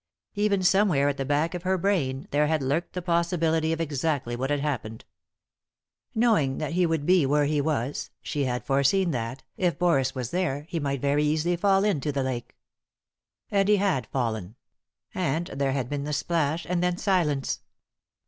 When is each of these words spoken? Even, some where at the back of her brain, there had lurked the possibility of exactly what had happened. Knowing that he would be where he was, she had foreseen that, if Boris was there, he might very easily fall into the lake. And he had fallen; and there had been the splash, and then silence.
Even, 0.33 0.63
some 0.63 0.87
where 0.87 1.09
at 1.09 1.17
the 1.17 1.25
back 1.25 1.53
of 1.53 1.61
her 1.61 1.77
brain, 1.77 2.27
there 2.31 2.47
had 2.47 2.63
lurked 2.63 2.93
the 2.93 3.03
possibility 3.03 3.71
of 3.71 3.79
exactly 3.79 4.35
what 4.35 4.49
had 4.49 4.59
happened. 4.59 5.05
Knowing 6.15 6.57
that 6.57 6.71
he 6.71 6.87
would 6.87 7.05
be 7.05 7.23
where 7.23 7.45
he 7.45 7.61
was, 7.61 8.09
she 8.19 8.45
had 8.45 8.65
foreseen 8.65 9.11
that, 9.11 9.43
if 9.57 9.77
Boris 9.77 10.15
was 10.15 10.31
there, 10.31 10.65
he 10.69 10.79
might 10.79 11.01
very 11.01 11.23
easily 11.23 11.55
fall 11.55 11.83
into 11.83 12.11
the 12.11 12.23
lake. 12.23 12.57
And 13.51 13.69
he 13.69 13.77
had 13.77 14.07
fallen; 14.07 14.55
and 15.13 15.45
there 15.53 15.73
had 15.73 15.87
been 15.87 16.05
the 16.05 16.13
splash, 16.13 16.65
and 16.67 16.81
then 16.81 16.97
silence. 16.97 17.59